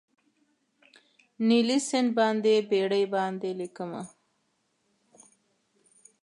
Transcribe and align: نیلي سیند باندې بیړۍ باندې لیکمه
نیلي 1.47 1.79
سیند 1.87 2.09
باندې 2.17 2.53
بیړۍ 2.69 3.05
باندې 3.15 3.49
لیکمه 3.59 4.03